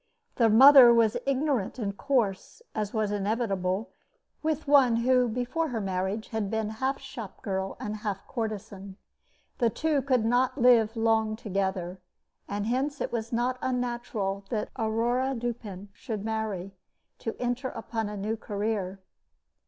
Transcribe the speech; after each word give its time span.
The 0.37 0.49
mother 0.49 0.91
was 0.91 1.15
ignorant 1.27 1.77
and 1.77 1.95
coarse, 1.95 2.63
as 2.73 2.91
was 2.91 3.11
inevitable, 3.11 3.91
with 4.41 4.67
one 4.67 4.95
who 4.95 5.27
before 5.27 5.67
her 5.67 5.79
marriage 5.79 6.29
had 6.29 6.49
been 6.49 6.71
half 6.81 6.97
shop 6.99 7.43
girl 7.43 7.77
and 7.79 7.97
half 7.97 8.25
courtesan. 8.27 8.97
The 9.59 9.69
two 9.69 10.01
could 10.01 10.25
not 10.25 10.57
live 10.57 10.95
long 10.97 11.35
together, 11.35 11.99
and 12.49 12.65
hence 12.65 12.99
it 12.99 13.11
was 13.11 13.31
not 13.31 13.59
unnatural 13.61 14.43
that 14.49 14.69
Aurore 14.75 15.35
Dupin 15.37 15.89
should 15.93 16.25
marry, 16.25 16.73
to 17.19 17.35
enter 17.39 17.67
upon 17.69 18.09
a 18.09 18.17
new 18.17 18.35
career. 18.35 18.99